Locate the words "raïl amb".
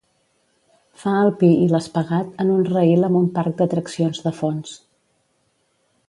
2.71-3.19